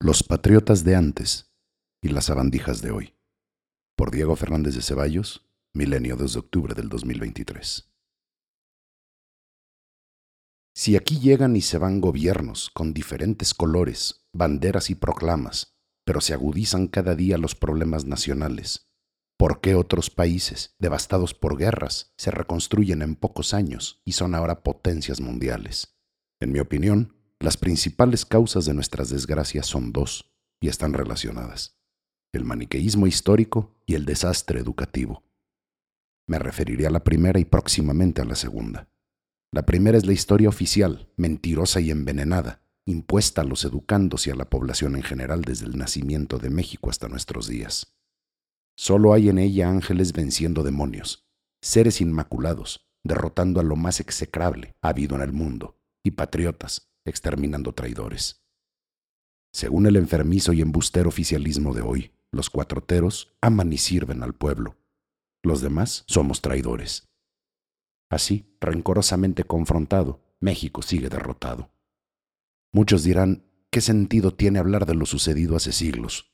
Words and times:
Los 0.00 0.22
patriotas 0.22 0.84
de 0.84 0.94
antes 0.94 1.52
y 2.00 2.10
las 2.10 2.26
sabandijas 2.26 2.82
de 2.82 2.92
hoy. 2.92 3.16
Por 3.96 4.12
Diego 4.12 4.36
Fernández 4.36 4.76
de 4.76 4.82
Ceballos, 4.82 5.50
Milenio 5.74 6.14
2 6.14 6.34
de 6.34 6.38
octubre 6.38 6.74
del 6.74 6.88
2023. 6.88 7.92
Si 10.72 10.94
aquí 10.94 11.18
llegan 11.18 11.56
y 11.56 11.62
se 11.62 11.78
van 11.78 12.00
gobiernos 12.00 12.70
con 12.70 12.94
diferentes 12.94 13.54
colores, 13.54 14.24
banderas 14.32 14.88
y 14.90 14.94
proclamas, 14.94 15.76
pero 16.04 16.20
se 16.20 16.32
agudizan 16.32 16.86
cada 16.86 17.16
día 17.16 17.36
los 17.36 17.56
problemas 17.56 18.04
nacionales, 18.04 18.92
¿por 19.36 19.60
qué 19.60 19.74
otros 19.74 20.10
países, 20.10 20.76
devastados 20.78 21.34
por 21.34 21.58
guerras, 21.58 22.14
se 22.16 22.30
reconstruyen 22.30 23.02
en 23.02 23.16
pocos 23.16 23.52
años 23.52 24.00
y 24.04 24.12
son 24.12 24.36
ahora 24.36 24.62
potencias 24.62 25.20
mundiales? 25.20 25.98
En 26.38 26.52
mi 26.52 26.60
opinión, 26.60 27.17
las 27.40 27.56
principales 27.56 28.26
causas 28.26 28.64
de 28.64 28.74
nuestras 28.74 29.10
desgracias 29.10 29.66
son 29.66 29.92
dos, 29.92 30.32
y 30.60 30.68
están 30.68 30.92
relacionadas. 30.92 31.78
El 32.32 32.44
maniqueísmo 32.44 33.06
histórico 33.06 33.76
y 33.86 33.94
el 33.94 34.04
desastre 34.04 34.58
educativo. 34.60 35.22
Me 36.26 36.38
referiré 36.38 36.86
a 36.86 36.90
la 36.90 37.04
primera 37.04 37.38
y 37.38 37.44
próximamente 37.44 38.20
a 38.20 38.24
la 38.24 38.34
segunda. 38.34 38.88
La 39.52 39.64
primera 39.64 39.96
es 39.96 40.04
la 40.04 40.12
historia 40.12 40.48
oficial, 40.48 41.08
mentirosa 41.16 41.80
y 41.80 41.90
envenenada, 41.90 42.60
impuesta 42.84 43.42
a 43.42 43.44
los 43.44 43.64
educandos 43.64 44.26
y 44.26 44.30
a 44.30 44.34
la 44.34 44.50
población 44.50 44.96
en 44.96 45.02
general 45.02 45.42
desde 45.42 45.66
el 45.66 45.78
nacimiento 45.78 46.38
de 46.38 46.50
México 46.50 46.90
hasta 46.90 47.08
nuestros 47.08 47.46
días. 47.46 47.94
Solo 48.76 49.12
hay 49.12 49.28
en 49.28 49.38
ella 49.38 49.70
ángeles 49.70 50.12
venciendo 50.12 50.62
demonios, 50.62 51.26
seres 51.62 52.00
inmaculados, 52.00 52.88
derrotando 53.04 53.60
a 53.60 53.62
lo 53.62 53.76
más 53.76 54.00
execrable 54.00 54.74
habido 54.82 55.16
en 55.16 55.22
el 55.22 55.32
mundo, 55.32 55.78
y 56.02 56.12
patriotas, 56.12 56.87
exterminando 57.08 57.72
traidores. 57.72 58.42
Según 59.52 59.86
el 59.86 59.96
enfermizo 59.96 60.52
y 60.52 60.60
embustero 60.60 61.08
oficialismo 61.08 61.74
de 61.74 61.82
hoy, 61.82 62.12
los 62.30 62.50
cuatroteros 62.50 63.34
aman 63.40 63.72
y 63.72 63.78
sirven 63.78 64.22
al 64.22 64.34
pueblo. 64.34 64.76
Los 65.42 65.60
demás 65.60 66.04
somos 66.06 66.42
traidores. 66.42 67.08
Así, 68.10 68.56
rencorosamente 68.60 69.44
confrontado, 69.44 70.20
México 70.40 70.82
sigue 70.82 71.08
derrotado. 71.08 71.70
Muchos 72.72 73.02
dirán, 73.02 73.44
¿qué 73.70 73.80
sentido 73.80 74.34
tiene 74.34 74.58
hablar 74.58 74.86
de 74.86 74.94
lo 74.94 75.06
sucedido 75.06 75.56
hace 75.56 75.72
siglos? 75.72 76.32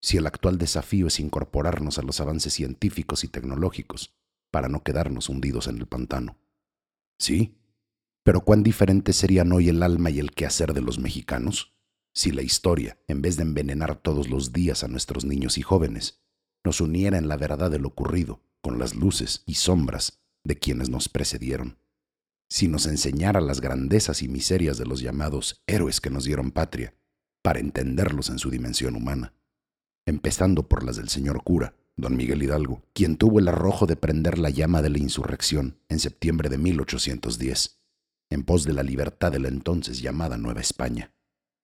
Si 0.00 0.16
el 0.16 0.26
actual 0.26 0.58
desafío 0.58 1.06
es 1.06 1.20
incorporarnos 1.20 1.98
a 1.98 2.02
los 2.02 2.20
avances 2.20 2.52
científicos 2.52 3.24
y 3.24 3.28
tecnológicos 3.28 4.14
para 4.50 4.68
no 4.68 4.82
quedarnos 4.82 5.28
hundidos 5.28 5.68
en 5.68 5.78
el 5.78 5.86
pantano. 5.86 6.38
Sí, 7.18 7.56
pero 8.22 8.42
cuán 8.42 8.62
diferente 8.62 9.12
serían 9.12 9.52
hoy 9.52 9.68
el 9.68 9.82
alma 9.82 10.10
y 10.10 10.18
el 10.18 10.32
quehacer 10.32 10.74
de 10.74 10.80
los 10.80 10.98
mexicanos 10.98 11.72
si 12.14 12.30
la 12.30 12.42
historia, 12.42 12.98
en 13.08 13.22
vez 13.22 13.36
de 13.36 13.42
envenenar 13.42 13.96
todos 13.96 14.28
los 14.28 14.52
días 14.52 14.84
a 14.84 14.88
nuestros 14.88 15.24
niños 15.24 15.56
y 15.56 15.62
jóvenes, 15.62 16.20
nos 16.62 16.80
uniera 16.80 17.16
en 17.16 17.26
la 17.26 17.38
verdad 17.38 17.70
de 17.70 17.78
lo 17.78 17.88
ocurrido 17.88 18.42
con 18.60 18.78
las 18.78 18.94
luces 18.94 19.42
y 19.46 19.54
sombras 19.54 20.20
de 20.44 20.58
quienes 20.58 20.90
nos 20.90 21.08
precedieron. 21.08 21.78
Si 22.50 22.68
nos 22.68 22.86
enseñara 22.86 23.40
las 23.40 23.62
grandezas 23.62 24.22
y 24.22 24.28
miserias 24.28 24.76
de 24.76 24.84
los 24.84 25.00
llamados 25.00 25.62
héroes 25.66 26.00
que 26.00 26.10
nos 26.10 26.24
dieron 26.24 26.50
patria, 26.50 26.94
para 27.40 27.60
entenderlos 27.60 28.28
en 28.28 28.38
su 28.38 28.50
dimensión 28.50 28.94
humana, 28.94 29.32
empezando 30.06 30.68
por 30.68 30.84
las 30.84 30.96
del 30.96 31.08
señor 31.08 31.42
cura, 31.42 31.74
don 31.96 32.14
Miguel 32.14 32.42
Hidalgo, 32.42 32.84
quien 32.92 33.16
tuvo 33.16 33.38
el 33.38 33.48
arrojo 33.48 33.86
de 33.86 33.96
prender 33.96 34.38
la 34.38 34.50
llama 34.50 34.82
de 34.82 34.90
la 34.90 34.98
insurrección 34.98 35.78
en 35.88 35.98
septiembre 35.98 36.50
de 36.50 36.58
1810 36.58 37.81
en 38.32 38.44
pos 38.44 38.64
de 38.64 38.72
la 38.72 38.82
libertad 38.82 39.32
de 39.32 39.38
la 39.38 39.48
entonces 39.48 40.00
llamada 40.00 40.36
Nueva 40.36 40.60
España, 40.60 41.14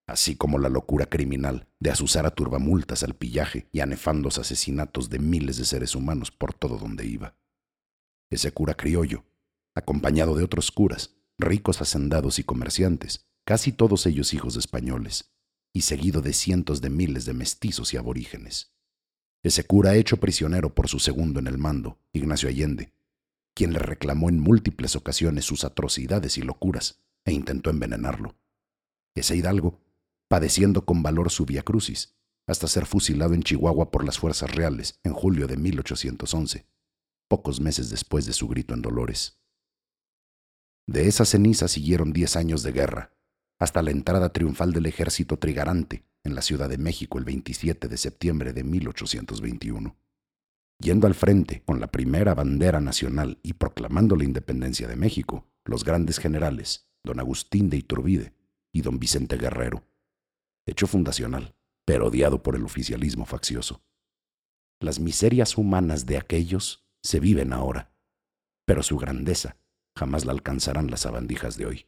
así 0.06 0.36
como 0.36 0.58
la 0.58 0.68
locura 0.68 1.06
criminal 1.06 1.68
de 1.80 1.90
asusar 1.90 2.26
a 2.26 2.30
turbamultas 2.30 3.02
al 3.02 3.14
pillaje 3.14 3.68
y 3.72 3.80
a 3.80 3.86
nefandos 3.86 4.38
asesinatos 4.38 5.10
de 5.10 5.18
miles 5.18 5.56
de 5.58 5.64
seres 5.64 5.94
humanos 5.94 6.30
por 6.30 6.54
todo 6.54 6.78
donde 6.78 7.06
iba. 7.06 7.36
Ese 8.30 8.52
cura 8.52 8.74
criollo, 8.74 9.24
acompañado 9.74 10.34
de 10.34 10.44
otros 10.44 10.70
curas, 10.70 11.16
ricos 11.38 11.80
hacendados 11.80 12.38
y 12.38 12.44
comerciantes, 12.44 13.28
casi 13.46 13.72
todos 13.72 14.06
ellos 14.06 14.34
hijos 14.34 14.54
de 14.54 14.60
españoles, 14.60 15.32
y 15.74 15.82
seguido 15.82 16.20
de 16.20 16.32
cientos 16.32 16.80
de 16.80 16.90
miles 16.90 17.24
de 17.24 17.34
mestizos 17.34 17.94
y 17.94 17.96
aborígenes. 17.96 18.74
Ese 19.42 19.64
cura 19.64 19.94
hecho 19.94 20.18
prisionero 20.18 20.74
por 20.74 20.88
su 20.88 20.98
segundo 20.98 21.38
en 21.38 21.46
el 21.46 21.58
mando, 21.58 21.98
Ignacio 22.12 22.48
Allende, 22.48 22.92
quien 23.58 23.72
le 23.72 23.80
reclamó 23.80 24.28
en 24.28 24.38
múltiples 24.38 24.94
ocasiones 24.94 25.44
sus 25.44 25.64
atrocidades 25.64 26.38
y 26.38 26.42
locuras 26.42 27.00
e 27.24 27.32
intentó 27.32 27.70
envenenarlo. 27.70 28.36
Ese 29.16 29.34
hidalgo, 29.34 29.80
padeciendo 30.28 30.84
con 30.84 31.02
valor 31.02 31.28
su 31.32 31.44
via 31.44 31.64
crucis, 31.64 32.14
hasta 32.46 32.68
ser 32.68 32.86
fusilado 32.86 33.34
en 33.34 33.42
Chihuahua 33.42 33.90
por 33.90 34.04
las 34.04 34.16
fuerzas 34.16 34.54
reales 34.54 35.00
en 35.02 35.12
julio 35.12 35.48
de 35.48 35.56
1811, 35.56 36.68
pocos 37.26 37.60
meses 37.60 37.90
después 37.90 38.26
de 38.26 38.32
su 38.32 38.46
grito 38.46 38.74
en 38.74 38.82
Dolores. 38.82 39.40
De 40.86 41.08
esa 41.08 41.24
ceniza 41.24 41.66
siguieron 41.66 42.12
diez 42.12 42.36
años 42.36 42.62
de 42.62 42.70
guerra, 42.70 43.12
hasta 43.58 43.82
la 43.82 43.90
entrada 43.90 44.32
triunfal 44.32 44.72
del 44.72 44.86
ejército 44.86 45.36
trigarante 45.36 46.04
en 46.22 46.36
la 46.36 46.42
Ciudad 46.42 46.68
de 46.68 46.78
México 46.78 47.18
el 47.18 47.24
27 47.24 47.88
de 47.88 47.96
septiembre 47.96 48.52
de 48.52 48.62
1821 48.62 49.96
yendo 50.80 51.06
al 51.06 51.14
frente 51.14 51.62
con 51.64 51.80
la 51.80 51.88
primera 51.88 52.34
bandera 52.34 52.80
nacional 52.80 53.38
y 53.42 53.54
proclamando 53.54 54.16
la 54.16 54.24
independencia 54.24 54.86
de 54.86 54.96
México, 54.96 55.46
los 55.64 55.84
grandes 55.84 56.18
generales, 56.18 56.88
don 57.04 57.20
Agustín 57.20 57.68
de 57.68 57.78
Iturbide 57.78 58.34
y 58.72 58.82
don 58.82 58.98
Vicente 58.98 59.36
Guerrero. 59.36 59.84
Hecho 60.66 60.86
fundacional, 60.86 61.54
pero 61.84 62.08
odiado 62.08 62.42
por 62.42 62.54
el 62.54 62.64
oficialismo 62.64 63.24
faccioso. 63.24 63.82
Las 64.80 65.00
miserias 65.00 65.58
humanas 65.58 66.06
de 66.06 66.18
aquellos 66.18 66.86
se 67.02 67.18
viven 67.20 67.52
ahora, 67.52 67.92
pero 68.66 68.82
su 68.82 68.96
grandeza 68.96 69.56
jamás 69.96 70.24
la 70.24 70.32
alcanzarán 70.32 70.90
las 70.90 71.00
sabandijas 71.00 71.56
de 71.56 71.66
hoy. 71.66 71.86